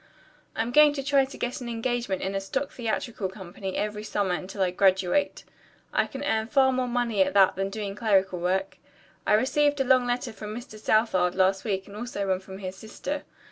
[0.55, 4.33] "I'm going to try to get an engagement in a stock theatrical company every summer
[4.33, 5.43] until I graduate.
[5.93, 8.79] I can earn far more money at that than doing clerical work.
[9.27, 10.79] I received a long letter from Mr.
[10.79, 13.25] Southard last week and also one from his sister.